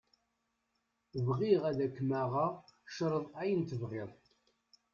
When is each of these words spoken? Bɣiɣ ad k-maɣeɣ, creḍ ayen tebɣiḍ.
Bɣiɣ 1.27 1.61
ad 1.69 1.79
k-maɣeɣ, 1.95 2.53
creḍ 2.93 3.25
ayen 3.41 3.61
tebɣiḍ. 3.69 4.11